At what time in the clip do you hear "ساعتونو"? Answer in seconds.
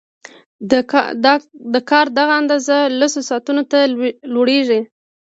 3.29-3.63